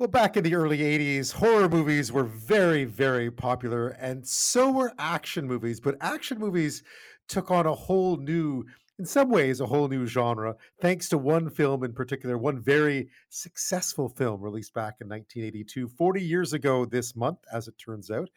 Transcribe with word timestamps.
Well, 0.00 0.08
back 0.08 0.38
in 0.38 0.44
the 0.44 0.54
early 0.54 0.78
80s, 0.78 1.30
horror 1.30 1.68
movies 1.68 2.10
were 2.10 2.24
very, 2.24 2.86
very 2.86 3.30
popular, 3.30 3.88
and 3.88 4.26
so 4.26 4.72
were 4.72 4.94
action 4.98 5.46
movies. 5.46 5.78
But 5.78 5.96
action 6.00 6.38
movies 6.38 6.82
took 7.28 7.50
on 7.50 7.66
a 7.66 7.74
whole 7.74 8.16
new, 8.16 8.64
in 8.98 9.04
some 9.04 9.28
ways, 9.28 9.60
a 9.60 9.66
whole 9.66 9.88
new 9.88 10.06
genre, 10.06 10.56
thanks 10.80 11.10
to 11.10 11.18
one 11.18 11.50
film 11.50 11.84
in 11.84 11.92
particular, 11.92 12.38
one 12.38 12.62
very 12.62 13.10
successful 13.28 14.08
film 14.08 14.40
released 14.40 14.72
back 14.72 14.94
in 15.02 15.08
1982, 15.10 15.88
40 15.88 16.22
years 16.22 16.54
ago 16.54 16.86
this 16.86 17.14
month, 17.14 17.40
as 17.52 17.68
it 17.68 17.74
turns 17.76 18.10
out. 18.10 18.30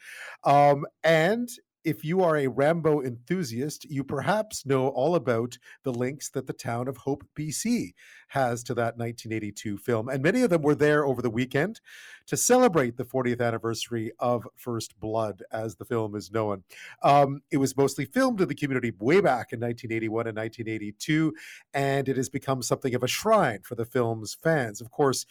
Um, 0.44 0.86
and 1.06 1.48
if 1.84 2.04
you 2.04 2.22
are 2.22 2.38
a 2.38 2.48
Rambo 2.48 3.02
enthusiast, 3.02 3.86
you 3.86 4.04
perhaps 4.04 4.66
know 4.66 4.88
all 4.88 5.16
about 5.16 5.58
the 5.84 5.94
links 5.94 6.30
that 6.30 6.48
the 6.48 6.54
town 6.54 6.88
of 6.88 6.98
Hope, 6.98 7.26
BC 7.36 7.94
has 8.30 8.64
to 8.64 8.74
that 8.76 8.98
1982 8.98 9.78
film. 9.78 10.10
And 10.10 10.24
many 10.24 10.42
of 10.42 10.50
them 10.50 10.62
were 10.62 10.76
there 10.76 11.06
over 11.06 11.22
the 11.22 11.30
weekend 11.30 11.82
to 12.28 12.38
celebrate 12.38 12.98
the 12.98 13.04
40th 13.04 13.42
anniversary 13.42 14.12
of 14.20 14.48
First 14.56 15.00
Blood, 15.00 15.44
as 15.52 15.76
the 15.76 15.86
film 15.86 16.16
is 16.16 16.32
known. 16.32 16.64
Um, 17.02 17.42
it 17.52 17.58
was 17.58 17.76
mostly 17.76 18.06
filmed 18.06 18.42
in 18.42 18.48
the 18.48 18.56
community 18.56 18.94
way 19.00 19.22
back 19.22 19.52
in 19.52 19.60
1981 19.60 20.28
and 20.28 20.38
1982, 20.38 21.34
and 21.74 22.08
it 22.08 22.18
has 22.18 22.30
become 22.30 22.62
something 22.62 22.96
of 22.96 23.04
a 23.04 23.08
shrine 23.08 23.60
for 23.64 23.76
the 23.76 23.86
film's 23.86 24.34
fans. 24.34 24.82
Of 24.82 24.92
course, 24.92 25.26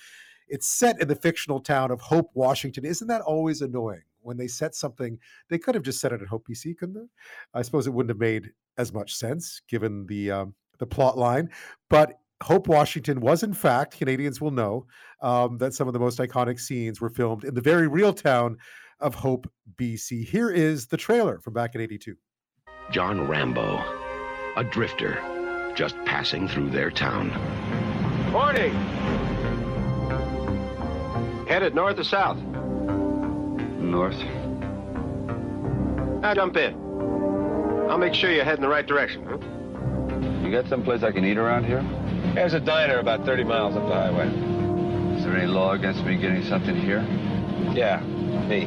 it's 0.48 0.67
set 0.67 1.01
in 1.01 1.09
the 1.09 1.17
fictional 1.17 1.61
town 1.61 1.91
of 1.91 2.03
Hope, 2.03 2.31
Washington. 2.34 2.84
Isn't 2.84 3.09
that 3.09 3.23
always 3.23 3.62
annoying? 3.62 4.03
When 4.23 4.37
they 4.37 4.49
set 4.49 4.75
something, 4.75 5.19
they 5.49 5.59
could 5.59 5.75
have 5.75 5.85
just 5.85 6.01
set 6.01 6.12
it 6.12 6.23
at 6.23 6.29
Hope 6.29 6.47
BC, 6.49 6.77
couldn't 6.79 6.95
they? 6.95 7.09
I 7.55 7.62
suppose 7.62 7.87
it 7.87 7.93
wouldn't 7.93 8.11
have 8.11 8.19
made 8.19 8.51
as 8.79 8.93
much 8.93 9.15
sense 9.15 9.61
given 9.69 10.07
the 10.07 10.31
um, 10.31 10.55
the 10.79 10.87
plot 10.87 11.19
line, 11.19 11.51
but 11.91 12.19
Hope, 12.43 12.67
Washington 12.67 13.21
was, 13.21 13.43
in 13.43 13.55
fact, 13.55 13.97
Canadians 13.97 14.41
will 14.41 14.51
know 14.51 14.87
um, 15.21 15.59
that 15.59 15.75
some 15.75 15.87
of 15.87 15.93
the 15.93 16.01
most 16.01 16.19
iconic 16.19 16.59
scenes 16.59 17.01
were 17.01 17.09
filmed 17.09 17.45
in 17.45 17.55
the 17.55 17.61
very 17.61 17.87
real 17.87 18.12
town 18.12 18.59
of 19.01 19.15
Hope, 19.15 19.51
BC. 19.77 20.27
Here 20.27 20.50
is 20.50 20.87
the 20.87 20.97
trailer 20.97 21.39
from 21.39 21.55
back 21.55 21.75
in 21.75 21.81
82. 21.81 22.17
John 22.91 23.28
Rambo, 23.28 23.83
a 24.56 24.65
drifter, 24.65 25.23
just 25.75 25.97
passing 26.05 26.48
through 26.48 26.70
their 26.70 26.91
town. 26.91 27.28
Morning! 28.33 28.73
Headed 31.47 31.75
north 31.75 31.98
or 31.98 32.05
south? 32.05 32.39
North. 33.93 34.17
Now 36.23 36.35
jump 36.35 36.57
in. 36.57 36.75
I'll 37.91 37.99
make 37.99 38.15
sure 38.15 38.33
you're 38.33 38.45
heading 38.45 38.62
the 38.62 38.69
right 38.69 38.87
direction, 38.87 39.23
huh? 39.27 39.37
You 40.43 40.51
got 40.51 40.67
someplace 40.69 41.03
I 41.03 41.12
can 41.12 41.27
eat 41.27 41.37
around 41.37 41.65
here? 41.65 41.83
There's 42.34 42.55
a 42.55 42.61
diner 42.61 42.99
about 42.99 43.27
30 43.27 43.45
miles 43.45 43.77
up 43.77 43.87
the 43.87 43.95
highway. 43.95 44.29
Is 45.19 45.25
there 45.25 45.37
any 45.37 45.47
law 45.47 45.73
against 45.73 46.03
me 46.05 46.17
getting 46.17 46.43
something 46.45 46.75
here? 46.75 47.03
Yeah, 47.75 48.01
me. 48.49 48.65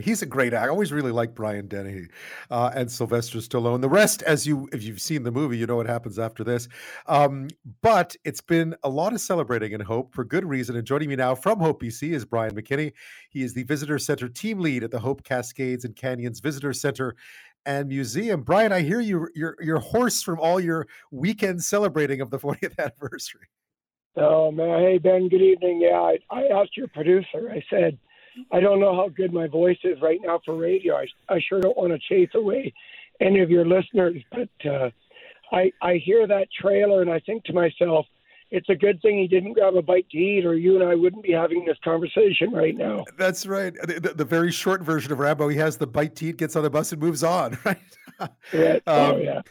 He's 0.00 0.22
a 0.22 0.26
great 0.26 0.52
actor. 0.54 0.66
I 0.66 0.70
always 0.70 0.92
really 0.92 1.12
like 1.12 1.34
Brian 1.34 1.66
Dennehy 1.66 2.08
uh, 2.50 2.70
and 2.74 2.90
Sylvester 2.90 3.38
Stallone. 3.38 3.80
The 3.80 3.88
rest, 3.88 4.22
as 4.22 4.46
you 4.46 4.68
if 4.72 4.82
you've 4.82 5.00
seen 5.00 5.22
the 5.22 5.30
movie, 5.30 5.58
you 5.58 5.66
know 5.66 5.76
what 5.76 5.86
happens 5.86 6.18
after 6.18 6.44
this. 6.44 6.68
Um, 7.06 7.48
but 7.80 8.16
it's 8.24 8.40
been 8.40 8.74
a 8.82 8.88
lot 8.88 9.12
of 9.12 9.20
celebrating 9.20 9.72
in 9.72 9.80
Hope 9.80 10.14
for 10.14 10.24
good 10.24 10.44
reason. 10.44 10.76
And 10.76 10.86
joining 10.86 11.08
me 11.08 11.16
now 11.16 11.34
from 11.34 11.58
Hope 11.60 11.82
BC 11.82 12.12
is 12.12 12.24
Brian 12.24 12.54
McKinney. 12.54 12.92
He 13.30 13.42
is 13.42 13.54
the 13.54 13.64
Visitor 13.64 13.98
Center 13.98 14.28
team 14.28 14.60
lead 14.60 14.82
at 14.82 14.90
the 14.90 15.00
Hope 15.00 15.24
Cascades 15.24 15.84
and 15.84 15.96
Canyons 15.96 16.40
Visitor 16.40 16.72
Center 16.72 17.14
and 17.66 17.88
Museum. 17.88 18.42
Brian, 18.42 18.72
I 18.72 18.80
hear 18.80 19.00
you 19.00 19.28
you're 19.34 19.56
you're 19.60 19.78
hoarse 19.78 20.22
from 20.22 20.40
all 20.40 20.60
your 20.60 20.86
weekend 21.10 21.62
celebrating 21.62 22.20
of 22.20 22.30
the 22.30 22.38
40th 22.40 22.78
anniversary. 22.78 23.48
Oh 24.16 24.50
man, 24.50 24.80
hey 24.80 24.98
Ben, 24.98 25.28
good 25.28 25.40
evening. 25.40 25.80
Yeah, 25.80 26.00
I, 26.00 26.18
I 26.30 26.42
asked 26.48 26.76
your 26.76 26.88
producer. 26.88 27.50
I 27.50 27.62
said 27.70 27.98
I 28.50 28.60
don't 28.60 28.80
know 28.80 28.94
how 28.94 29.08
good 29.08 29.32
my 29.32 29.46
voice 29.46 29.78
is 29.84 30.00
right 30.00 30.20
now 30.22 30.40
for 30.44 30.56
radio. 30.56 30.96
I, 30.96 31.06
I 31.28 31.40
sure 31.48 31.60
don't 31.60 31.76
want 31.76 31.92
to 31.92 31.98
chase 32.08 32.30
away 32.34 32.72
any 33.20 33.40
of 33.40 33.50
your 33.50 33.66
listeners, 33.66 34.22
but 34.30 34.70
uh, 34.70 34.90
I 35.52 35.72
I 35.80 36.00
hear 36.04 36.26
that 36.26 36.48
trailer 36.60 37.02
and 37.02 37.10
I 37.10 37.20
think 37.20 37.44
to 37.44 37.52
myself, 37.52 38.06
it's 38.52 38.68
a 38.68 38.74
good 38.74 39.00
thing 39.00 39.18
he 39.18 39.26
didn't 39.26 39.54
grab 39.54 39.74
a 39.76 39.82
bite 39.82 40.08
to 40.10 40.18
eat, 40.18 40.44
or 40.44 40.54
you 40.54 40.78
and 40.78 40.88
I 40.88 40.94
wouldn't 40.94 41.22
be 41.22 41.32
having 41.32 41.64
this 41.64 41.78
conversation 41.82 42.52
right 42.52 42.76
now. 42.76 43.04
That's 43.16 43.46
right. 43.46 43.74
The, 43.82 43.98
the, 43.98 44.14
the 44.14 44.24
very 44.26 44.52
short 44.52 44.82
version 44.82 45.10
of 45.10 45.18
Rambo, 45.18 45.48
he 45.48 45.56
has 45.56 45.78
the 45.78 45.86
bite 45.86 46.16
to 46.16 46.26
eat, 46.26 46.36
gets 46.36 46.54
on 46.54 46.62
the 46.62 46.70
bus, 46.70 46.92
and 46.92 47.00
moves 47.00 47.24
on. 47.24 47.58
Right? 47.64 47.78
yeah. 48.52 48.78
Oh, 48.86 49.04
um, 49.04 49.14
oh 49.14 49.16
yeah. 49.18 49.42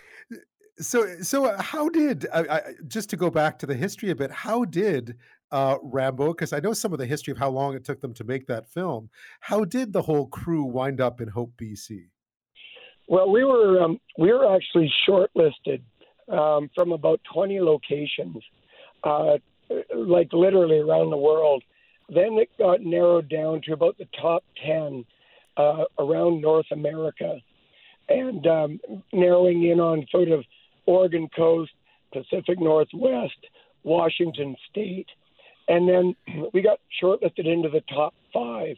So, 0.79 1.21
so 1.21 1.45
uh, 1.45 1.61
how 1.61 1.89
did 1.89 2.27
uh, 2.31 2.43
I, 2.49 2.61
just 2.87 3.09
to 3.09 3.17
go 3.17 3.29
back 3.29 3.57
to 3.59 3.65
the 3.65 3.73
history 3.73 4.11
a 4.11 4.15
bit? 4.15 4.31
How 4.31 4.65
did 4.65 5.17
uh, 5.51 5.77
Rambo? 5.81 6.29
Because 6.29 6.53
I 6.53 6.59
know 6.59 6.73
some 6.73 6.93
of 6.93 6.99
the 6.99 7.05
history 7.05 7.31
of 7.31 7.37
how 7.37 7.49
long 7.49 7.75
it 7.75 7.83
took 7.83 8.01
them 8.01 8.13
to 8.15 8.23
make 8.23 8.47
that 8.47 8.67
film. 8.67 9.09
How 9.39 9.65
did 9.65 9.93
the 9.93 10.01
whole 10.01 10.27
crew 10.27 10.63
wind 10.63 11.01
up 11.01 11.21
in 11.21 11.27
Hope, 11.27 11.53
BC? 11.57 12.07
Well, 13.07 13.29
we 13.29 13.43
were 13.43 13.81
um, 13.81 13.99
we 14.17 14.31
were 14.31 14.55
actually 14.55 14.91
shortlisted 15.07 15.81
um, 16.29 16.69
from 16.73 16.93
about 16.93 17.19
twenty 17.33 17.59
locations, 17.59 18.37
uh, 19.03 19.37
like 19.93 20.29
literally 20.31 20.77
around 20.77 21.09
the 21.09 21.17
world. 21.17 21.63
Then 22.07 22.33
it 22.33 22.49
got 22.57 22.81
narrowed 22.81 23.29
down 23.29 23.61
to 23.65 23.73
about 23.73 23.97
the 23.97 24.07
top 24.21 24.43
ten 24.65 25.05
uh, 25.57 25.83
around 25.99 26.41
North 26.41 26.67
America, 26.71 27.37
and 28.07 28.47
um, 28.47 28.79
narrowing 29.11 29.63
in 29.63 29.79
on 29.79 30.05
sort 30.09 30.29
of 30.29 30.45
Oregon 30.85 31.27
coast, 31.35 31.71
Pacific 32.13 32.59
Northwest, 32.59 33.47
Washington 33.83 34.55
State, 34.69 35.07
and 35.67 35.87
then 35.87 36.15
we 36.53 36.61
got 36.61 36.79
shortlisted 37.01 37.45
into 37.47 37.69
the 37.69 37.81
top 37.93 38.13
five, 38.33 38.77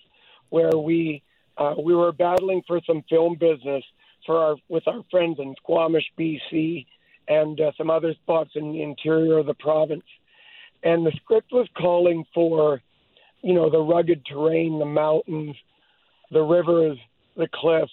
where 0.50 0.78
we 0.78 1.24
uh, 1.58 1.76
we 1.84 1.96
were 1.96 2.12
battling 2.12 2.64
for 2.68 2.82
some 2.86 3.04
film 3.10 3.36
business 3.40 3.84
for 4.26 4.38
our 4.38 4.56
with 4.70 4.88
our 4.88 5.04
friends 5.12 5.38
in 5.40 5.56
Squamish, 5.58 6.06
BC, 6.18 6.86
and 7.28 7.60
uh, 7.60 7.72
some 7.78 7.90
other 7.90 8.14
spots 8.14 8.52
in 8.56 8.72
the 8.72 8.82
interior 8.82 9.38
of 9.38 9.46
the 9.46 9.54
province. 9.56 10.04
And 10.84 11.06
the 11.06 11.14
script 11.16 11.52
was 11.52 11.68
calling 11.78 12.26
for, 12.34 12.82
you 13.42 13.54
know, 13.54 13.70
the 13.70 13.80
rugged 13.80 14.26
terrain, 14.26 14.80
the 14.80 14.86
mountains, 14.86 15.56
the 16.32 16.42
rivers, 16.42 16.98
the 17.38 17.48
cliffs, 17.54 17.92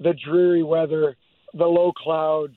the 0.00 0.14
dreary 0.14 0.62
weather, 0.62 1.16
the 1.52 1.66
low 1.66 1.92
clouds, 1.92 2.54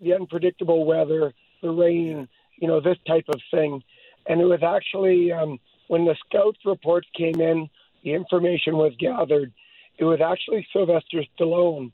the 0.00 0.14
unpredictable 0.14 0.86
weather, 0.86 1.34
the 1.62 1.70
rain, 1.70 2.28
you 2.56 2.68
know, 2.68 2.80
this 2.80 2.96
type 3.06 3.26
of 3.28 3.40
thing. 3.50 3.82
And 4.28 4.40
it 4.40 4.44
was 4.44 4.62
actually 4.62 5.32
um, 5.32 5.58
when 5.88 6.04
the 6.04 6.14
scouts 6.26 6.58
reports 6.64 7.08
came 7.16 7.40
in, 7.40 7.68
the 8.04 8.12
information 8.12 8.76
was 8.76 8.92
gathered. 8.98 9.52
It 9.98 10.04
was 10.04 10.20
actually 10.20 10.66
Sylvester 10.72 11.22
Stallone 11.38 11.92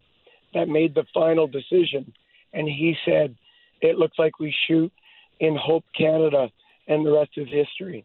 that 0.53 0.69
made 0.69 0.95
the 0.95 1.05
final 1.15 1.47
decision, 1.47 2.13
and 2.53 2.69
he 2.69 2.95
said, 3.05 3.35
"It 3.81 3.97
looks 3.97 4.19
like 4.19 4.39
we 4.39 4.55
shoot 4.67 4.93
in 5.41 5.57
Hope, 5.57 5.85
Canada," 5.97 6.51
and 6.87 7.07
the 7.07 7.13
rest 7.13 7.31
is 7.37 7.49
history. 7.49 8.05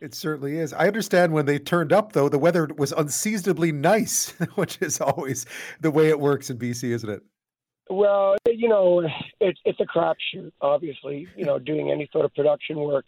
It 0.00 0.14
certainly 0.14 0.58
is. 0.58 0.74
I 0.74 0.88
understand 0.88 1.32
when 1.32 1.46
they 1.46 1.58
turned 1.58 1.92
up, 1.92 2.12
though, 2.12 2.28
the 2.28 2.38
weather 2.38 2.68
was 2.76 2.92
unseasonably 2.92 3.72
nice, 3.72 4.30
which 4.54 4.78
is 4.82 5.00
always 5.00 5.46
the 5.80 5.90
way 5.90 6.08
it 6.08 6.20
works 6.20 6.50
in 6.50 6.58
BC, 6.58 6.90
isn't 6.90 7.08
it? 7.08 7.22
Well, 7.88 8.36
you 8.46 8.68
know, 8.68 9.08
it's 9.40 9.60
it's 9.64 9.80
a 9.80 9.84
crapshoot. 9.84 10.52
Obviously, 10.60 11.28
you 11.36 11.44
know, 11.44 11.58
doing 11.58 11.90
any 11.90 12.08
sort 12.12 12.24
of 12.24 12.34
production 12.34 12.78
work 12.80 13.04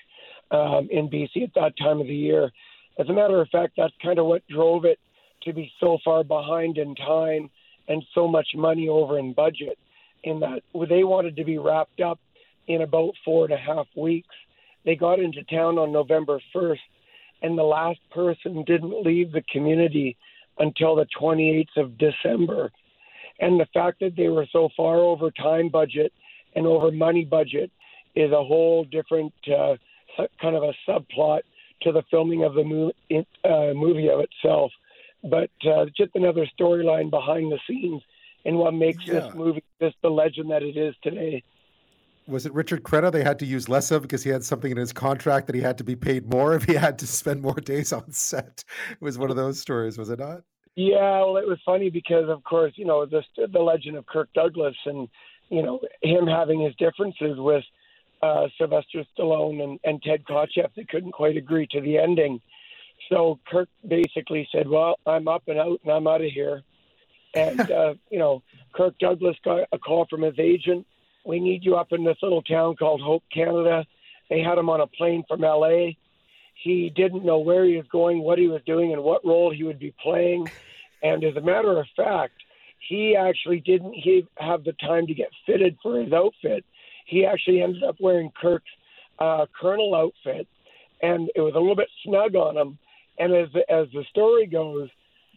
um, 0.51 0.89
in 0.91 1.09
BC 1.09 1.43
at 1.45 1.55
that 1.55 1.75
time 1.79 2.01
of 2.01 2.07
the 2.07 2.15
year. 2.15 2.51
As 2.99 3.09
a 3.09 3.13
matter 3.13 3.41
of 3.41 3.49
fact, 3.49 3.75
that's 3.77 3.95
kind 4.03 4.19
of 4.19 4.27
what 4.27 4.47
drove 4.49 4.85
it 4.85 4.99
to 5.43 5.53
be 5.53 5.71
so 5.81 5.99
far 6.05 6.25
behind 6.25 6.79
in 6.79 6.95
time 6.97 7.51
and 7.89 8.03
so 8.15 8.27
much 8.27 8.49
money 8.55 8.89
over 8.89 9.19
in 9.19 9.33
budget. 9.33 9.79
In 10.25 10.41
that 10.41 10.63
they 10.89 11.05
wanted 11.05 11.37
to 11.37 11.45
be 11.45 11.59
wrapped 11.59 12.01
up 12.01 12.19
in 12.67 12.83
about 12.83 13.15
four 13.25 13.45
and 13.45 13.55
a 13.55 13.57
half 13.57 13.87
weeks. 13.97 14.35
They 14.85 14.97
got 14.97 15.21
into 15.21 15.43
town 15.45 15.79
on 15.79 15.93
November 15.93 16.41
1st, 16.55 16.79
and 17.43 17.57
the 17.57 17.63
last 17.63 18.01
person 18.11 18.65
didn't 18.67 19.05
leave 19.05 19.33
the 19.33 19.43
community 19.53 20.17
until 20.59 20.97
the 20.97 21.07
28th 21.21 21.77
of 21.77 21.99
December. 21.99 22.71
And 23.41 23.61
the 23.61 23.67
fact 23.73 24.01
that 24.01 24.17
they 24.17 24.29
were 24.29 24.47
so 24.53 24.69
far 24.77 24.97
over 24.97 25.31
time 25.31 25.69
budget 25.69 26.13
and 26.55 26.67
over 26.67 26.91
money 26.91 27.25
budget 27.25 27.71
is 28.15 28.33
a 28.33 28.45
whole 28.45 28.85
different 28.85 29.33
uh, 29.47 29.77
kind 30.41 30.57
of 30.57 30.63
a 30.63 30.73
subplot 30.89 31.41
to 31.83 31.93
the 31.93 32.03
filming 32.11 32.45
of 32.45 32.55
the 32.55 32.65
movie, 32.65 33.27
uh, 33.45 33.73
movie 33.75 34.09
of 34.09 34.21
itself, 34.21 34.73
but 35.23 35.51
uh, 35.67 35.87
just 35.97 36.11
another 36.15 36.47
storyline 36.59 37.11
behind 37.11 37.53
the 37.53 37.59
scenes 37.69 38.03
and 38.45 38.57
what 38.57 38.73
makes 38.75 39.07
yeah. 39.07 39.15
this 39.15 39.35
movie 39.35 39.63
just 39.81 39.97
the 40.03 40.09
legend 40.09 40.51
that 40.51 40.63
it 40.63 40.77
is 40.77 40.95
today. 41.03 41.43
Was 42.27 42.45
it 42.45 42.53
Richard 42.53 42.83
Crenna 42.83 43.11
they 43.11 43.25
had 43.25 43.39
to 43.39 43.47
use 43.47 43.69
less 43.69 43.91
of 43.91 44.03
because 44.03 44.23
he 44.23 44.31
had 44.31 44.45
something 44.45 44.71
in 44.71 44.77
his 44.77 44.93
contract 44.93 45.47
that 45.47 45.57
he 45.57 45.63
had 45.63 45.79
to 45.79 45.85
be 45.85 45.97
paid 45.97 46.29
more 46.31 46.55
if 46.55 46.65
he 46.65 46.75
had 46.75 46.99
to 46.99 47.07
spend 47.07 47.41
more 47.41 47.55
days 47.55 47.93
on 47.93 48.13
set? 48.13 48.65
It 48.91 49.01
was 49.01 49.19
one 49.19 49.31
of 49.31 49.37
those 49.37 49.59
stories, 49.59 49.97
was 49.97 50.11
it 50.11 50.19
not? 50.19 50.43
Yeah, 50.77 51.25
well, 51.25 51.39
it 51.39 51.49
was 51.49 51.59
funny 51.65 51.91
because, 51.91 52.29
of 52.29 52.45
course, 52.45 52.73
you 52.77 52.85
know, 52.85 53.05
the 53.05 53.23
the 53.37 53.59
legend 53.59 53.97
of 53.97 54.07
Kirk 54.07 54.29
Douglas 54.33 54.77
and 54.87 55.09
you 55.49 55.63
know 55.63 55.81
him 56.03 56.27
having 56.27 56.61
his 56.61 56.75
differences 56.77 57.37
with 57.39 57.65
uh, 58.23 58.49
Sylvester 58.59 59.05
Stallone 59.17 59.63
and, 59.63 59.81
and 59.85 60.03
Ted 60.03 60.25
Kotcheff. 60.25 60.71
They 60.77 60.85
couldn't 60.85 61.13
quite 61.13 61.37
agree 61.37 61.67
to 61.73 61.81
the 61.81 61.99
ending. 61.99 62.41
So 63.11 63.39
Kirk 63.49 63.69
basically 63.87 64.49
said, 64.53 64.69
"Well, 64.69 64.99
I'm 65.07 65.29
up 65.29 65.45
and 65.47 65.59
out, 65.59 65.81
and 65.85 65.93
I'm 65.93 66.07
out 66.07 66.23
of 66.23 66.31
here." 66.31 66.63
And 67.35 67.61
uh, 67.71 67.95
you 68.11 68.19
know, 68.19 68.43
Kirk 68.73 68.99
Douglas 68.99 69.37
got 69.45 69.69
a 69.73 69.79
call 69.79 70.07
from 70.09 70.23
his 70.23 70.39
agent. 70.39 70.87
We 71.25 71.41
need 71.41 71.65
you 71.65 71.77
up 71.77 71.93
in 71.93 72.05
this 72.05 72.17
little 72.23 72.43
town 72.43 72.77
called 72.77 73.01
Hope, 73.01 73.25
Canada. 73.33 73.85
They 74.31 74.41
had 74.41 74.59
him 74.59 74.69
on 74.69 74.81
a 74.81 74.87
plane 74.87 75.25
from 75.29 75.45
L.A. 75.45 75.97
He 76.55 76.91
didn't 76.95 77.25
know 77.25 77.39
where 77.39 77.65
he 77.65 77.77
was 77.77 77.87
going, 77.91 78.21
what 78.21 78.39
he 78.39 78.49
was 78.49 78.63
doing, 78.67 78.93
and 78.93 79.03
what 79.03 79.25
role 79.25 79.53
he 79.53 79.63
would 79.63 79.79
be 79.79 79.95
playing. 80.03 80.49
And 81.03 81.23
as 81.23 81.37
a 81.37 81.41
matter 81.41 81.79
of 81.79 81.87
fact, 81.97 82.35
he 82.81 83.17
actually 83.17 83.61
didn't 83.61 83.93
he 83.93 84.27
have 84.39 84.65
the 84.65 84.73
time 84.73 85.07
to 85.07 85.15
get 85.15 85.31
fitted 85.47 85.77
for 85.83 86.01
his 86.01 86.13
outfit. 86.13 86.65
He 87.09 87.25
actually 87.25 87.63
ended 87.63 87.83
up 87.83 87.97
wearing 87.99 88.31
Kirk's 88.39 88.71
uh, 89.19 89.47
colonel 89.59 89.95
outfit, 89.95 90.47
and 91.03 91.31
it 91.35 91.41
was 91.41 91.55
a 91.55 91.59
little 91.59 91.75
bit 91.75 91.89
snug 92.05 92.37
on 92.37 92.57
him. 92.57 92.79
And 93.19 93.33
as 93.33 93.49
as 93.69 93.87
the 93.95 94.05
story 94.11 94.47
goes, 94.47 94.91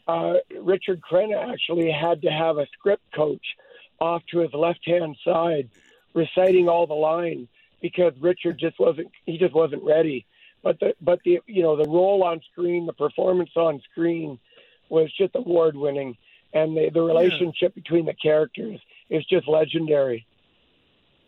uh, 0.06 0.34
Richard 0.60 1.02
Crenna 1.02 1.54
actually 1.54 1.90
had 1.90 2.22
to 2.24 2.30
have 2.30 2.58
a 2.58 2.68
script 2.78 3.04
coach 3.16 3.56
off 4.02 4.22
to 4.32 4.40
his 4.40 4.54
left 4.54 4.86
hand 4.86 5.16
side, 5.24 5.70
reciting 6.14 6.68
all 6.68 6.88
the 6.88 6.94
lines 6.94 7.48
because 7.82 8.14
Richard 8.20 8.60
just 8.60 8.78
wasn't 8.78 9.10
he 9.26 9.38
just 9.38 9.54
wasn't 9.54 9.84
ready. 9.84 10.26
But 10.64 10.78
the 10.82 10.94
but 11.00 11.22
the 11.24 11.40
you 11.48 11.64
know 11.64 11.78
the 11.78 11.90
role 11.90 12.22
on 12.24 12.42
screen, 12.52 12.86
the 12.86 12.94
performance 12.94 13.52
on 13.56 13.82
screen 13.90 14.40
was 14.90 15.10
just 15.14 15.36
award 15.36 15.78
winning, 15.78 16.18
and 16.54 16.76
the 16.76 16.90
the 16.90 17.02
relationship 17.02 17.72
yeah. 17.74 17.82
between 17.82 18.06
the 18.06 18.14
characters 18.14 18.82
is 19.10 19.24
just 19.26 19.48
legendary 19.48 20.28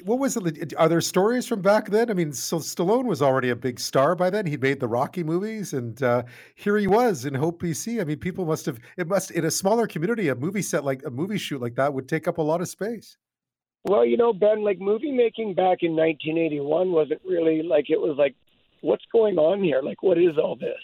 what 0.03 0.19
was 0.19 0.35
it? 0.35 0.73
Are 0.77 0.89
there 0.89 1.01
stories 1.01 1.47
from 1.47 1.61
back 1.61 1.89
then? 1.89 2.09
I 2.09 2.13
mean, 2.13 2.33
so 2.33 2.57
Stallone 2.57 3.05
was 3.05 3.21
already 3.21 3.49
a 3.49 3.55
big 3.55 3.79
star 3.79 4.15
by 4.15 4.29
then. 4.29 4.45
He 4.45 4.57
made 4.57 4.79
the 4.79 4.87
Rocky 4.87 5.23
movies, 5.23 5.73
and 5.73 6.01
uh, 6.03 6.23
here 6.55 6.77
he 6.77 6.87
was 6.87 7.25
in 7.25 7.33
Hope, 7.33 7.61
BC. 7.61 8.01
I 8.01 8.03
mean, 8.03 8.17
people 8.17 8.45
must 8.45 8.65
have 8.65 8.79
it 8.97 9.07
must 9.07 9.31
in 9.31 9.45
a 9.45 9.51
smaller 9.51 9.87
community, 9.87 10.27
a 10.29 10.35
movie 10.35 10.61
set 10.61 10.83
like 10.83 11.03
a 11.05 11.09
movie 11.09 11.37
shoot 11.37 11.61
like 11.61 11.75
that 11.75 11.93
would 11.93 12.09
take 12.09 12.27
up 12.27 12.37
a 12.37 12.41
lot 12.41 12.61
of 12.61 12.67
space. 12.67 13.17
Well, 13.85 14.05
you 14.05 14.17
know, 14.17 14.33
Ben, 14.33 14.63
like 14.63 14.79
movie 14.79 15.11
making 15.11 15.55
back 15.55 15.79
in 15.81 15.95
1981 15.95 16.91
wasn't 16.91 17.21
really 17.25 17.61
like 17.63 17.89
it 17.89 17.99
was 17.99 18.15
like, 18.17 18.35
what's 18.81 19.05
going 19.11 19.37
on 19.37 19.63
here? 19.63 19.81
Like, 19.81 20.01
what 20.03 20.17
is 20.17 20.37
all 20.37 20.55
this? 20.55 20.79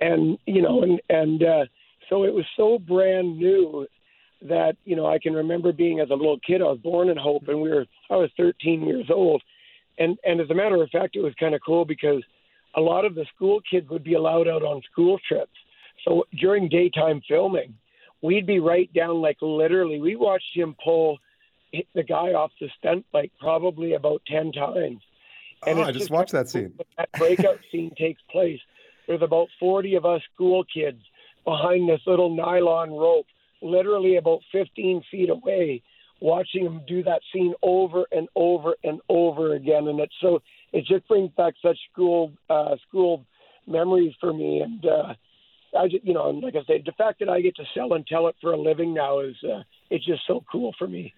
And 0.00 0.38
you 0.46 0.62
know, 0.62 0.82
and 0.82 1.00
and 1.08 1.42
uh, 1.42 1.64
so 2.08 2.24
it 2.24 2.34
was 2.34 2.44
so 2.56 2.78
brand 2.78 3.38
new 3.38 3.86
that 4.42 4.76
you 4.84 4.96
know 4.96 5.06
I 5.06 5.18
can 5.18 5.34
remember 5.34 5.72
being 5.72 6.00
as 6.00 6.10
a 6.10 6.14
little 6.14 6.38
kid. 6.46 6.62
I 6.62 6.66
was 6.66 6.78
born 6.78 7.08
in 7.08 7.16
Hope, 7.16 7.48
and 7.48 7.60
we 7.60 7.70
were 7.70 7.86
I 8.10 8.16
was 8.16 8.30
13 8.36 8.82
years 8.86 9.06
old, 9.10 9.42
and 9.98 10.18
and 10.24 10.40
as 10.40 10.50
a 10.50 10.54
matter 10.54 10.82
of 10.82 10.90
fact, 10.90 11.16
it 11.16 11.22
was 11.22 11.34
kind 11.38 11.54
of 11.54 11.60
cool 11.64 11.84
because 11.84 12.22
a 12.74 12.80
lot 12.80 13.04
of 13.04 13.14
the 13.14 13.26
school 13.34 13.60
kids 13.68 13.88
would 13.90 14.04
be 14.04 14.14
allowed 14.14 14.48
out 14.48 14.62
on 14.62 14.82
school 14.90 15.18
trips. 15.26 15.52
So 16.04 16.24
during 16.38 16.68
daytime 16.68 17.20
filming, 17.28 17.74
we'd 18.22 18.46
be 18.46 18.60
right 18.60 18.92
down 18.92 19.20
like 19.20 19.38
literally. 19.40 20.00
We 20.00 20.16
watched 20.16 20.54
him 20.56 20.76
pull 20.82 21.18
the 21.94 22.02
guy 22.02 22.32
off 22.32 22.52
the 22.60 22.68
stunt 22.78 23.06
like 23.12 23.32
probably 23.38 23.94
about 23.94 24.22
10 24.26 24.52
times. 24.52 25.00
And 25.66 25.78
oh, 25.78 25.82
I 25.82 25.86
just, 25.86 25.98
just 25.98 26.10
watched 26.10 26.32
that 26.32 26.48
scene. 26.48 26.74
That 26.96 27.10
breakout 27.12 27.58
scene 27.72 27.92
takes 27.96 28.20
place. 28.30 28.60
There's 29.06 29.22
about 29.22 29.48
40 29.58 29.96
of 29.96 30.06
us 30.06 30.22
school 30.34 30.64
kids 30.64 31.02
behind 31.44 31.88
this 31.88 32.00
little 32.06 32.34
nylon 32.34 32.90
rope 32.90 33.26
literally 33.62 34.16
about 34.16 34.40
15 34.52 35.02
feet 35.10 35.30
away, 35.30 35.82
watching 36.20 36.64
him 36.64 36.82
do 36.86 37.02
that 37.04 37.20
scene 37.32 37.54
over 37.62 38.04
and 38.12 38.28
over 38.36 38.74
and 38.84 39.00
over 39.08 39.54
again. 39.54 39.88
And 39.88 40.00
it's 40.00 40.14
so 40.20 40.40
it 40.72 40.84
just 40.86 41.06
brings 41.08 41.30
back 41.36 41.54
such 41.62 41.78
school 41.92 42.32
uh, 42.48 42.76
school 42.88 43.24
memories 43.66 44.14
for 44.20 44.32
me. 44.32 44.60
And 44.60 44.84
uh, 44.84 45.14
I 45.78 45.88
just, 45.88 46.04
you 46.04 46.14
know, 46.14 46.30
like 46.30 46.56
I 46.56 46.64
said, 46.66 46.82
the 46.84 46.92
fact 46.92 47.20
that 47.20 47.28
I 47.28 47.40
get 47.40 47.56
to 47.56 47.64
sell 47.74 47.92
and 47.94 48.06
tell 48.06 48.28
it 48.28 48.36
for 48.40 48.52
a 48.52 48.60
living 48.60 48.94
now 48.94 49.20
is 49.20 49.36
uh, 49.44 49.62
it's 49.90 50.04
just 50.04 50.22
so 50.26 50.44
cool 50.50 50.74
for 50.78 50.88
me. 50.88 51.12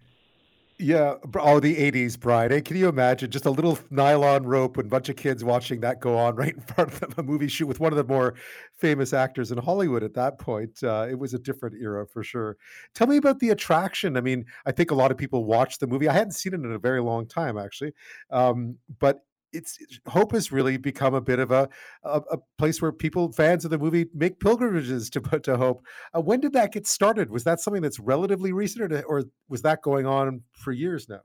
Yeah. 0.82 1.14
Oh, 1.38 1.60
the 1.60 1.76
80s 1.76 2.18
bride. 2.18 2.50
Eh? 2.50 2.60
Can 2.60 2.76
you 2.76 2.88
imagine 2.88 3.30
just 3.30 3.46
a 3.46 3.50
little 3.50 3.78
nylon 3.90 4.42
rope 4.42 4.78
and 4.78 4.86
a 4.86 4.90
bunch 4.90 5.08
of 5.08 5.14
kids 5.14 5.44
watching 5.44 5.80
that 5.82 6.00
go 6.00 6.18
on 6.18 6.34
right 6.42 6.54
in 6.54 6.60
front 6.60 6.92
of 6.92 6.98
them, 6.98 7.14
a 7.16 7.22
movie 7.22 7.46
shoot 7.46 7.68
with 7.68 7.78
one 7.78 7.92
of 7.92 7.96
the 7.96 8.04
more 8.04 8.34
famous 8.78 9.12
actors 9.12 9.52
in 9.52 9.58
Hollywood 9.58 10.02
at 10.02 10.14
that 10.14 10.40
point? 10.40 10.82
Uh, 10.82 11.06
it 11.08 11.16
was 11.16 11.34
a 11.34 11.38
different 11.38 11.76
era 11.80 12.04
for 12.04 12.24
sure. 12.24 12.56
Tell 12.96 13.06
me 13.06 13.16
about 13.16 13.38
the 13.38 13.50
attraction. 13.50 14.16
I 14.16 14.22
mean, 14.22 14.44
I 14.66 14.72
think 14.72 14.90
a 14.90 14.96
lot 14.96 15.12
of 15.12 15.16
people 15.16 15.44
watched 15.44 15.78
the 15.78 15.86
movie. 15.86 16.08
I 16.08 16.14
hadn't 16.14 16.32
seen 16.32 16.52
it 16.52 16.60
in 16.60 16.72
a 16.72 16.78
very 16.80 17.00
long 17.00 17.28
time, 17.28 17.56
actually. 17.56 17.92
Um, 18.30 18.76
but 18.98 19.20
it's 19.52 19.78
Hope 20.06 20.32
has 20.32 20.50
really 20.50 20.76
become 20.76 21.14
a 21.14 21.20
bit 21.20 21.38
of 21.38 21.50
a, 21.50 21.68
a, 22.04 22.20
a 22.32 22.38
place 22.58 22.80
where 22.80 22.92
people 22.92 23.32
fans 23.32 23.64
of 23.64 23.70
the 23.70 23.78
movie 23.78 24.06
make 24.14 24.40
pilgrimages 24.40 25.10
to 25.10 25.20
put 25.20 25.42
to 25.44 25.56
Hope. 25.56 25.84
Uh, 26.14 26.20
when 26.20 26.40
did 26.40 26.52
that 26.54 26.72
get 26.72 26.86
started? 26.86 27.30
Was 27.30 27.44
that 27.44 27.60
something 27.60 27.82
that's 27.82 27.98
relatively 27.98 28.52
recent, 28.52 28.92
or, 28.92 29.02
or 29.02 29.24
was 29.48 29.62
that 29.62 29.82
going 29.82 30.06
on 30.06 30.42
for 30.52 30.72
years 30.72 31.08
now? 31.08 31.20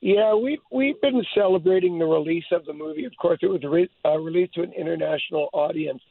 Yeah, 0.00 0.34
we've 0.34 0.58
we've 0.70 1.00
been 1.00 1.24
celebrating 1.34 1.98
the 1.98 2.04
release 2.04 2.44
of 2.52 2.64
the 2.66 2.72
movie. 2.72 3.04
Of 3.04 3.12
course, 3.20 3.38
it 3.42 3.46
was 3.46 3.62
re- 3.64 3.90
uh, 4.04 4.18
released 4.18 4.54
to 4.54 4.62
an 4.62 4.72
international 4.72 5.48
audience 5.52 6.02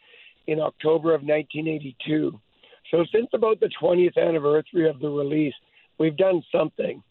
in 0.47 0.59
October 0.59 1.13
of 1.13 1.21
1982. 1.21 2.39
So 2.91 3.05
since 3.11 3.27
about 3.33 3.59
the 3.59 3.69
20th 3.81 4.17
anniversary 4.17 4.87
of 4.89 4.99
the 4.99 5.09
release, 5.09 5.53
we've 5.99 6.17
done 6.17 6.43
something, 6.51 7.01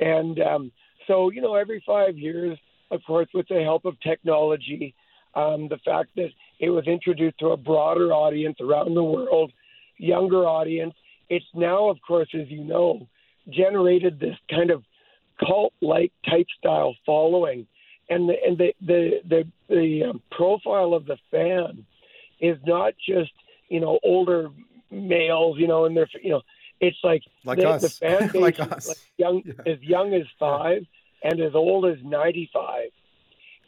and 0.00 0.40
um, 0.40 0.72
so 1.06 1.30
you 1.30 1.42
know, 1.42 1.54
every 1.54 1.82
five 1.86 2.16
years 2.16 2.58
of 2.92 3.02
course, 3.04 3.28
with 3.34 3.48
the 3.48 3.62
help 3.62 3.84
of 3.84 3.98
technology, 4.00 4.94
um, 5.34 5.68
the 5.68 5.78
fact 5.84 6.10
that 6.16 6.28
it 6.60 6.70
was 6.70 6.86
introduced 6.86 7.38
to 7.38 7.48
a 7.48 7.56
broader 7.56 8.12
audience 8.12 8.58
around 8.60 8.94
the 8.94 9.02
world, 9.02 9.52
younger 9.96 10.46
audience. 10.46 10.94
It's 11.30 11.44
now, 11.54 11.88
of 11.88 11.98
course, 12.06 12.28
as 12.34 12.48
you 12.48 12.64
know, 12.64 13.08
generated 13.48 14.20
this 14.20 14.36
kind 14.50 14.70
of 14.70 14.84
cult-like 15.44 16.12
type 16.28 16.46
style 16.58 16.94
following, 17.06 17.66
and 18.10 18.28
the 18.28 18.34
and 18.46 18.58
the 18.58 18.74
the 18.80 19.10
the, 19.28 19.44
the 19.68 20.04
um, 20.10 20.22
profile 20.30 20.92
of 20.92 21.06
the 21.06 21.16
fan 21.30 21.86
is 22.40 22.58
not 22.66 22.92
just 23.08 23.32
you 23.68 23.80
know 23.80 23.98
older 24.04 24.50
males, 24.90 25.56
you 25.58 25.66
know, 25.66 25.86
and 25.86 25.96
they're 25.96 26.08
you 26.22 26.30
know 26.30 26.42
it's 26.82 26.98
like, 27.04 27.22
like 27.44 27.58
the, 27.58 27.68
us. 27.68 27.82
the 27.82 27.88
fan 27.88 28.28
base 28.32 28.42
like 28.42 28.58
is 28.58 28.88
like 28.88 28.96
young 29.16 29.42
yeah. 29.46 29.72
as 29.72 29.80
young 29.80 30.12
as 30.12 30.26
five 30.38 30.84
and 31.22 31.40
as 31.40 31.54
old 31.54 31.86
as 31.86 31.98
95. 32.04 32.90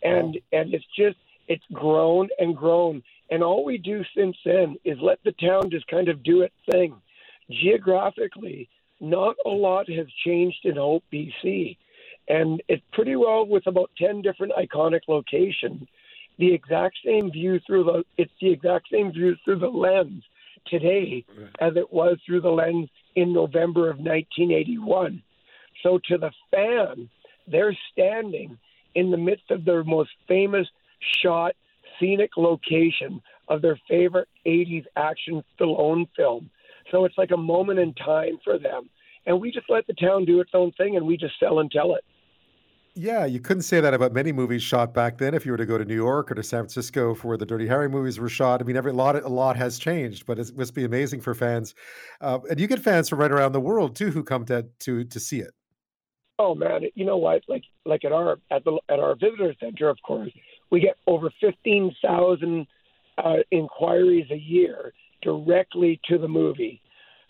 And 0.03 0.35
wow. 0.35 0.61
and 0.61 0.75
it's 0.75 0.85
just 0.97 1.17
it's 1.49 1.65
grown 1.73 2.29
and 2.39 2.57
grown. 2.57 3.03
And 3.31 3.43
all 3.43 3.65
we 3.65 3.79
do 3.79 4.03
since 4.17 4.37
then 4.45 4.77
is 4.85 4.99
let 5.01 5.19
the 5.25 5.33
town 5.33 5.71
just 5.71 5.87
kind 5.89 6.09
of 6.09 6.23
do 6.23 6.43
its 6.43 6.55
thing. 6.71 6.95
Geographically, 7.51 8.69
not 9.01 9.37
a 9.45 9.51
lot 9.51 9.89
has 9.91 10.07
changed 10.25 10.65
in 10.65 10.77
Hope, 10.77 11.05
BC. 11.13 11.77
And 12.29 12.63
it's 12.69 12.83
pretty 12.93 13.17
well 13.17 13.47
with 13.47 13.67
about 13.67 13.91
10 13.99 14.23
different 14.23 14.53
iconic 14.55 15.01
locations. 15.09 15.87
The 16.39 16.53
exact 16.53 16.97
same 17.05 17.31
view 17.31 17.61
through 17.67 17.85
the, 17.85 18.05
it's 18.17 18.33
the 18.41 18.51
exact 18.51 18.89
same 18.91 19.13
view 19.13 19.37
through 19.45 19.59
the 19.59 19.69
lens 19.69 20.25
today 20.67 21.25
as 21.61 21.77
it 21.77 21.93
was 21.93 22.19
through 22.25 22.41
the 22.41 22.51
lens 22.51 22.89
in 23.15 23.33
November 23.33 23.91
of 23.91 23.99
1981. 23.99 25.23
So 25.83 26.01
to 26.09 26.19
the 26.19 26.31
fan, 26.51 27.11
they're 27.47 27.77
standing 27.93 28.59
in 28.95 29.11
the 29.11 29.17
midst 29.17 29.51
of 29.51 29.65
their 29.65 29.85
most 29.85 30.11
famous 30.29 30.67
shot 31.23 31.55
scenic 31.99 32.31
location 32.37 33.21
of 33.49 33.63
their 33.63 33.79
favorite 33.89 34.29
80s 34.47 34.85
action 34.97 35.43
Stallone 35.59 36.09
film. 36.17 36.51
So 36.91 37.05
it's 37.05 37.19
like 37.19 37.31
a 37.31 37.37
moment 37.37 37.79
in 37.79 37.95
time 37.95 38.39
for 38.43 38.59
them. 38.59 38.89
And 39.27 39.41
we 39.41 39.51
just 39.51 39.69
let 39.69 39.87
the 39.87 39.95
town 39.95 40.25
do 40.25 40.41
its 40.41 40.51
own 40.55 40.73
thing 40.73 40.97
and 40.97 41.07
we 41.07 41.17
just 41.17 41.39
sell 41.41 41.61
and 41.61 41.71
tell 41.71 41.95
it. 41.95 42.05
Yeah, 42.97 43.25
you 43.25 43.41
couldn't 43.41 43.65
say 43.65 43.81
that 43.81 43.93
about 43.93 44.13
many 44.13 44.31
movies 44.31 44.63
shot 44.63 44.95
back 44.95 45.19
then. 45.19 45.35
If 45.35 45.45
you 45.45 45.51
were 45.51 45.59
to 45.59 45.67
go 45.67 45.77
to 45.77 45.85
New 45.85 45.97
York 45.97 46.31
or 46.31 46.37
to 46.37 46.45
San 46.45 46.61
Francisco 46.61 47.13
for 47.13 47.29
where 47.29 47.37
the 47.37 47.47
Dirty 47.47 47.67
Harry 47.67 47.89
movies 47.89 48.21
were 48.21 48.29
shot, 48.29 48.61
I 48.61 48.65
mean, 48.65 48.77
every 48.77 48.93
lot 48.93 49.17
a 49.21 49.29
lot 49.29 49.57
has 49.57 49.81
changed, 49.81 50.27
but 50.27 50.39
it 50.39 50.57
must 50.57 50.75
be 50.75 50.85
amazing 50.85 51.21
for 51.21 51.35
fans. 51.35 51.75
Uh, 52.21 52.39
and 52.49 52.61
you 52.61 52.69
get 52.69 52.79
fans 52.79 53.09
from 53.09 53.19
right 53.19 53.33
around 53.33 53.51
the 53.51 53.61
world 53.61 53.97
too 53.97 54.13
who 54.13 54.23
come 54.23 54.45
to 54.45 54.67
to 54.81 55.05
to 55.05 55.19
see 55.19 55.41
it. 55.41 55.53
Oh 56.39 56.55
man, 56.55 56.83
you 56.95 57.05
know 57.05 57.17
what? 57.17 57.43
Like 57.49 57.63
like 57.85 58.05
at 58.05 58.13
our 58.13 58.39
at 58.51 58.65
the 58.65 58.79
at 58.89 58.99
our 58.99 59.15
visitor 59.15 59.55
center, 59.61 59.89
of 59.89 59.99
course, 60.03 60.33
we 60.71 60.81
get 60.81 60.97
over 61.07 61.31
fifteen 61.41 61.95
thousand 62.03 62.67
uh, 63.19 63.37
inquiries 63.53 64.27
a 64.31 64.37
year 64.37 64.93
directly 65.23 66.01
to 66.09 66.19
the 66.19 66.29
movie. 66.29 66.81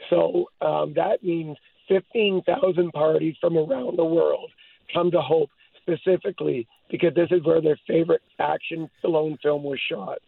So 0.09 0.47
um, 0.63 0.95
that 0.97 1.23
means 1.23 1.57
fifteen 1.87 2.43
thousand 2.47 2.93
parties 2.93 3.35
from 3.41 3.59
around 3.59 3.99
the 3.99 4.05
world 4.05 4.51
come 4.93 5.11
to 5.11 5.21
Hope 5.21 5.51
specifically 5.83 6.67
because 6.91 7.15
this 7.15 7.29
is 7.31 7.45
where 7.45 7.61
their 7.61 7.79
favorite 7.87 8.23
action 8.39 8.89
Stallone 9.03 9.39
film 9.43 9.63
was 9.65 9.79
shot. 9.91 10.19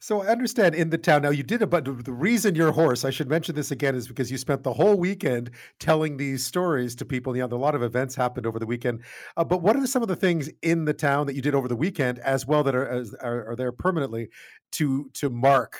So 0.00 0.22
I 0.22 0.28
understand 0.28 0.76
in 0.76 0.90
the 0.90 0.98
town 0.98 1.22
now 1.22 1.30
you 1.30 1.42
did 1.42 1.60
it, 1.60 1.66
but 1.66 1.84
the 1.84 2.12
reason 2.12 2.54
you're 2.54 2.70
hoarse, 2.70 3.04
I 3.04 3.10
should 3.10 3.28
mention 3.28 3.56
this 3.56 3.72
again, 3.72 3.96
is 3.96 4.06
because 4.06 4.30
you 4.30 4.38
spent 4.38 4.62
the 4.62 4.72
whole 4.72 4.94
weekend 4.94 5.50
telling 5.80 6.16
these 6.16 6.46
stories 6.46 6.94
to 6.96 7.04
people. 7.04 7.36
You 7.36 7.46
know, 7.46 7.56
a 7.56 7.58
lot 7.58 7.74
of 7.74 7.82
events 7.82 8.14
happened 8.14 8.46
over 8.46 8.60
the 8.60 8.66
weekend. 8.66 9.02
Uh, 9.36 9.42
but 9.42 9.60
what 9.60 9.74
are 9.74 9.86
some 9.88 10.02
of 10.02 10.08
the 10.08 10.14
things 10.14 10.48
in 10.62 10.84
the 10.84 10.94
town 10.94 11.26
that 11.26 11.34
you 11.34 11.42
did 11.42 11.54
over 11.54 11.66
the 11.66 11.76
weekend, 11.76 12.20
as 12.20 12.46
well 12.46 12.62
that 12.62 12.76
are 12.76 12.88
as, 12.88 13.12
are, 13.14 13.50
are 13.50 13.56
there 13.56 13.72
permanently 13.72 14.28
to 14.72 15.10
to 15.14 15.30
mark 15.30 15.76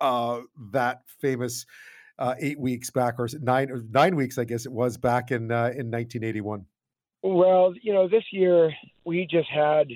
uh, 0.00 0.40
that 0.72 1.02
famous 1.20 1.64
uh, 2.18 2.34
eight 2.40 2.58
weeks 2.58 2.90
back, 2.90 3.20
or 3.20 3.28
nine 3.40 3.70
or 3.70 3.84
nine 3.92 4.16
weeks, 4.16 4.36
I 4.36 4.44
guess 4.44 4.66
it 4.66 4.72
was 4.72 4.96
back 4.96 5.30
in 5.30 5.52
uh, 5.52 5.70
in 5.76 5.92
1981. 5.92 6.66
Well, 7.22 7.72
you 7.80 7.92
know, 7.92 8.08
this 8.08 8.24
year 8.32 8.72
we 9.04 9.28
just 9.30 9.48
had, 9.48 9.86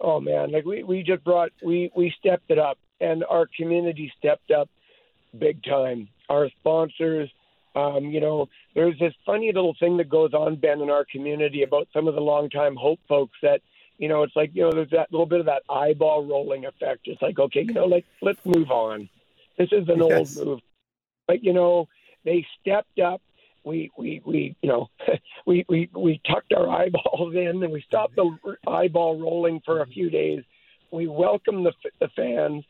oh 0.00 0.18
man, 0.20 0.50
like 0.50 0.64
we, 0.64 0.82
we 0.82 1.04
just 1.04 1.22
brought 1.22 1.52
we 1.64 1.92
we 1.94 2.12
stepped 2.18 2.50
it 2.50 2.58
up 2.58 2.78
and 3.00 3.24
our 3.24 3.48
community 3.56 4.12
stepped 4.18 4.50
up 4.50 4.68
big 5.38 5.62
time. 5.62 6.08
Our 6.28 6.48
sponsors, 6.60 7.30
um, 7.74 8.06
you 8.06 8.20
know, 8.20 8.48
there's 8.74 8.98
this 8.98 9.14
funny 9.24 9.52
little 9.52 9.76
thing 9.78 9.96
that 9.98 10.08
goes 10.08 10.32
on, 10.32 10.56
Ben, 10.56 10.80
in 10.80 10.90
our 10.90 11.04
community 11.04 11.62
about 11.62 11.88
some 11.92 12.08
of 12.08 12.14
the 12.14 12.20
longtime 12.20 12.76
Hope 12.76 13.00
folks 13.08 13.38
that, 13.42 13.60
you 13.98 14.08
know, 14.08 14.22
it's 14.22 14.36
like, 14.36 14.50
you 14.54 14.62
know, 14.62 14.72
there's 14.72 14.90
that 14.90 15.12
little 15.12 15.26
bit 15.26 15.40
of 15.40 15.46
that 15.46 15.62
eyeball 15.68 16.24
rolling 16.24 16.64
effect. 16.64 17.02
It's 17.04 17.22
like, 17.22 17.38
okay, 17.38 17.62
you 17.62 17.74
know, 17.74 17.86
like 17.86 18.04
let's 18.22 18.40
move 18.44 18.70
on. 18.70 19.08
This 19.58 19.68
is 19.72 19.88
an 19.88 20.02
yes. 20.06 20.36
old 20.36 20.46
move. 20.46 20.60
But, 21.26 21.44
you 21.44 21.52
know, 21.52 21.88
they 22.24 22.46
stepped 22.60 22.98
up. 22.98 23.20
We, 23.64 23.90
we, 23.98 24.22
we, 24.24 24.56
you 24.62 24.68
know, 24.68 24.90
we, 25.46 25.64
we, 25.68 25.90
we 25.94 26.20
tucked 26.28 26.52
our 26.52 26.68
eyeballs 26.68 27.34
in 27.34 27.62
and 27.62 27.72
we 27.72 27.82
stopped 27.82 28.16
the 28.16 28.36
eyeball 28.66 29.20
rolling 29.20 29.60
for 29.64 29.82
a 29.82 29.86
few 29.86 30.08
days. 30.08 30.44
We 30.92 31.08
welcomed 31.08 31.66
the, 31.66 31.72
the 32.00 32.08
fans 32.14 32.64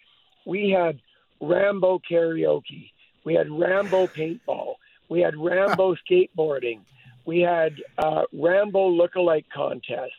we 0.47 0.71
had 0.71 0.99
Rambo 1.41 2.01
karaoke, 2.11 2.91
we 3.25 3.35
had 3.35 3.51
Rambo 3.51 4.07
paintball, 4.07 4.77
we 5.11 5.21
had 5.21 5.37
Rambo 5.37 5.95
skateboarding, 6.11 6.81
we 7.27 7.41
had 7.41 7.75
uh, 7.99 8.23
Rambo 8.33 8.91
lookalike 8.91 9.45
contest, 9.55 10.15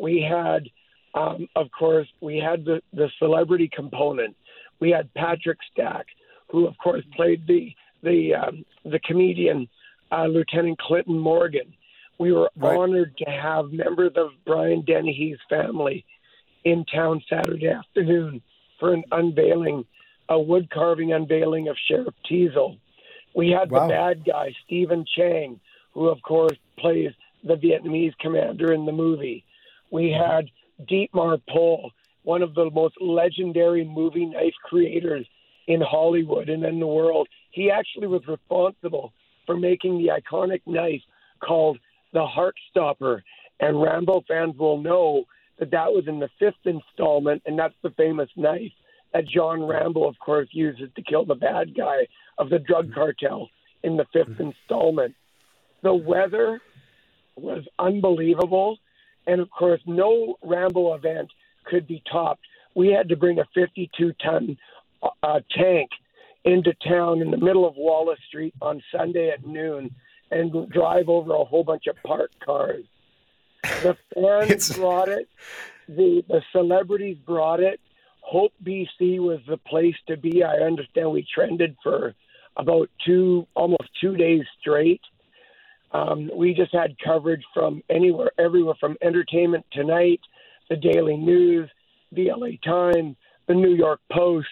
we 0.00 0.20
had, 0.20 0.68
um, 1.14 1.48
of 1.54 1.70
course, 1.70 2.08
we 2.20 2.38
had 2.38 2.64
the, 2.64 2.82
the 2.92 3.10
celebrity 3.18 3.70
component. 3.72 4.34
We 4.80 4.90
had 4.90 5.12
Patrick 5.14 5.58
Stack, 5.72 6.06
who 6.50 6.66
of 6.66 6.76
course 6.78 7.02
played 7.14 7.46
the 7.46 7.74
the 8.02 8.34
um, 8.34 8.64
the 8.84 8.98
comedian 9.00 9.68
uh, 10.12 10.26
Lieutenant 10.26 10.78
Clinton 10.78 11.18
Morgan. 11.18 11.72
We 12.18 12.32
were 12.32 12.50
right. 12.56 12.76
honored 12.76 13.16
to 13.18 13.30
have 13.30 13.72
members 13.72 14.12
of 14.16 14.30
Brian 14.44 14.82
Dennehy's 14.82 15.38
family 15.48 16.04
in 16.64 16.84
town 16.84 17.22
Saturday 17.28 17.68
afternoon 17.68 18.42
for 18.78 18.92
an 18.92 19.04
unveiling, 19.12 19.84
a 20.28 20.38
wood 20.38 20.70
carving 20.70 21.12
unveiling 21.12 21.68
of 21.68 21.76
Sheriff 21.88 22.14
Teasle. 22.30 22.78
We 23.34 23.50
had 23.50 23.70
wow. 23.70 23.86
the 23.86 23.92
bad 23.92 24.24
guy, 24.24 24.54
Stephen 24.64 25.04
Chang, 25.16 25.60
who, 25.92 26.08
of 26.08 26.22
course, 26.22 26.56
plays 26.78 27.12
the 27.44 27.54
Vietnamese 27.54 28.16
commander 28.18 28.72
in 28.72 28.86
the 28.86 28.92
movie. 28.92 29.44
We 29.90 30.10
mm-hmm. 30.10 30.22
had 30.22 30.50
Dietmar 30.88 31.40
Pohl, 31.48 31.92
one 32.22 32.42
of 32.42 32.54
the 32.54 32.70
most 32.70 33.00
legendary 33.00 33.84
movie 33.84 34.26
knife 34.26 34.54
creators 34.64 35.26
in 35.66 35.80
Hollywood 35.80 36.48
and 36.48 36.64
in 36.64 36.80
the 36.80 36.86
world. 36.86 37.28
He 37.50 37.70
actually 37.70 38.06
was 38.06 38.26
responsible 38.26 39.12
for 39.46 39.56
making 39.56 39.98
the 39.98 40.10
iconic 40.20 40.60
knife 40.66 41.02
called 41.40 41.78
the 42.12 42.26
Heartstopper. 42.26 43.22
And 43.60 43.80
Rambo 43.80 44.24
fans 44.28 44.56
will 44.58 44.80
know 44.80 45.24
that 45.58 45.70
that 45.70 45.92
was 45.92 46.04
in 46.06 46.18
the 46.18 46.28
fifth 46.38 46.54
installment, 46.64 47.42
and 47.46 47.58
that's 47.58 47.74
the 47.82 47.90
famous 47.90 48.28
knife 48.36 48.72
that 49.12 49.26
John 49.26 49.62
Rambo, 49.62 50.04
of 50.04 50.18
course, 50.18 50.48
uses 50.52 50.90
to 50.94 51.02
kill 51.02 51.24
the 51.24 51.34
bad 51.34 51.74
guy 51.76 52.06
of 52.38 52.50
the 52.50 52.58
drug 52.58 52.92
cartel 52.92 53.48
in 53.82 53.96
the 53.96 54.04
5th 54.14 54.30
mm-hmm. 54.30 54.42
installment. 54.42 55.14
The 55.82 55.94
weather 55.94 56.60
was 57.36 57.64
unbelievable, 57.78 58.78
and 59.26 59.40
of 59.40 59.50
course, 59.50 59.80
no 59.86 60.36
Rambo 60.42 60.94
event 60.94 61.30
could 61.64 61.86
be 61.86 62.02
topped. 62.10 62.42
We 62.74 62.88
had 62.88 63.08
to 63.08 63.16
bring 63.16 63.38
a 63.38 63.46
52 63.54 64.12
ton 64.22 64.58
uh, 65.22 65.40
tank 65.56 65.90
into 66.44 66.72
town 66.86 67.20
in 67.20 67.30
the 67.30 67.36
middle 67.36 67.66
of 67.66 67.74
Wallace 67.76 68.20
Street 68.28 68.54
on 68.60 68.82
Sunday 68.94 69.30
at 69.30 69.46
noon 69.46 69.94
and 70.30 70.70
drive 70.70 71.08
over 71.08 71.34
a 71.34 71.44
whole 71.44 71.64
bunch 71.64 71.86
of 71.86 71.96
parked 72.04 72.38
cars 72.44 72.84
the 73.62 73.96
fans 74.14 74.72
brought 74.76 75.08
it. 75.08 75.28
The 75.88 76.24
the 76.28 76.42
celebrities 76.52 77.16
brought 77.24 77.60
it. 77.60 77.80
Hope 78.20 78.52
BC 78.64 79.20
was 79.20 79.38
the 79.46 79.56
place 79.56 79.94
to 80.08 80.16
be. 80.16 80.42
I 80.42 80.56
understand 80.56 81.10
we 81.12 81.26
trended 81.32 81.76
for 81.82 82.14
about 82.56 82.90
two, 83.04 83.46
almost 83.54 83.88
two 84.00 84.16
days 84.16 84.42
straight. 84.60 85.00
Um, 85.92 86.30
we 86.34 86.52
just 86.52 86.74
had 86.74 86.96
coverage 87.04 87.44
from 87.54 87.82
anywhere, 87.88 88.32
everywhere 88.38 88.74
from 88.80 88.96
Entertainment 89.02 89.64
Tonight, 89.72 90.20
the 90.68 90.76
Daily 90.76 91.16
News, 91.16 91.70
the 92.12 92.30
LA 92.36 92.56
Times, 92.64 93.16
the 93.46 93.54
New 93.54 93.74
York 93.74 94.00
Post. 94.10 94.48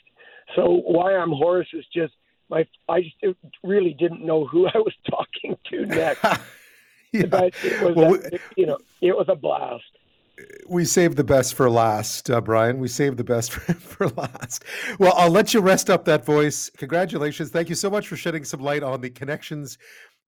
So 0.55 0.83
why 0.85 1.17
I'm 1.17 1.33
hoarse 1.33 1.69
is 1.73 1.85
just 1.93 2.13
my. 2.49 2.67
I 2.89 3.03
just 3.03 3.37
really 3.63 3.95
didn't 3.95 4.25
know 4.25 4.47
who 4.47 4.67
I 4.75 4.79
was 4.79 4.95
talking 5.11 5.57
to 5.71 5.87
next. 5.87 6.25
yeah. 7.13 7.27
But 7.27 7.55
it 7.65 7.83
was, 7.83 7.97
well, 7.97 8.15
a, 8.15 8.39
you 8.57 8.67
know, 8.67 8.79
it 9.05 9.15
was 9.15 9.27
a 9.29 9.37
blast. 9.37 9.85
We 10.69 10.85
saved 10.85 11.17
the 11.17 11.25
best 11.25 11.55
for 11.55 11.71
last, 11.71 12.29
uh, 12.31 12.41
Brian. 12.41 12.79
We 12.79 12.89
saved 12.89 13.19
the 13.19 13.25
best 13.25 13.53
for, 13.53 13.75
for 13.75 14.09
last. 14.09 14.65
Well, 14.99 15.13
I'll 15.17 15.31
let 15.31 15.53
you 15.53 15.61
rest 15.61 15.91
up 15.91 16.07
that 16.07 16.25
voice. 16.25 16.71
Congratulations. 16.79 17.51
Thank 17.51 17.69
you 17.69 17.75
so 17.75 17.91
much 17.91 18.09
for 18.09 18.17
shedding 18.17 18.45
some 18.45 18.61
light 18.61 18.83
on 18.83 19.03
the 19.03 19.11
connections 19.11 19.79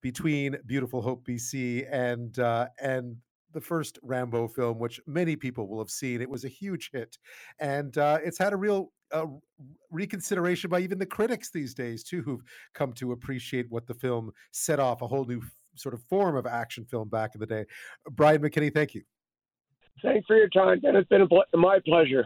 between 0.01 0.57
Beautiful 0.67 1.01
Hope 1.01 1.25
BC 1.25 1.87
and 1.89 2.37
uh, 2.37 2.67
and 2.79 3.15
the 3.53 3.61
first 3.61 3.97
Rambo 4.03 4.49
film, 4.49 4.77
which 4.77 4.99
many 5.07 5.37
people 5.37 5.69
will 5.69 5.79
have 5.79 5.89
seen. 5.89 6.21
It 6.21 6.29
was 6.29 6.43
a 6.43 6.49
huge 6.49 6.91
hit, 6.91 7.17
and 7.59 7.97
uh, 7.97 8.19
it's 8.23 8.37
had 8.37 8.51
a 8.51 8.57
real 8.57 8.91
uh, 9.13 9.27
reconsideration 9.89 10.69
by 10.69 10.81
even 10.81 10.99
the 10.99 11.05
critics 11.05 11.49
these 11.49 11.73
days 11.73 12.03
too, 12.03 12.21
who've 12.21 12.43
come 12.73 12.91
to 12.93 13.13
appreciate 13.13 13.71
what 13.71 13.87
the 13.87 13.93
film 13.93 14.31
set 14.51 14.79
off 14.79 15.01
a 15.01 15.07
whole 15.07 15.25
new 15.25 15.41
sort 15.75 15.93
of 15.93 16.01
form 16.09 16.35
of 16.35 16.45
action 16.45 16.85
film 16.85 17.09
back 17.09 17.35
in 17.35 17.39
the 17.39 17.45
day. 17.45 17.65
Brian 18.11 18.41
McKinney, 18.41 18.73
thank 18.73 18.93
you. 18.93 19.03
Thanks 20.01 20.25
for 20.27 20.35
your 20.35 20.49
time, 20.49 20.81
and 20.83 20.97
it's 20.97 21.07
been 21.07 21.27
my 21.53 21.79
pleasure. 21.85 22.25